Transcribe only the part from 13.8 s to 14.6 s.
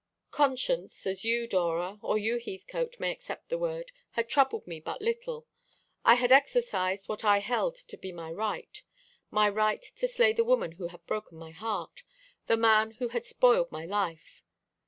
life.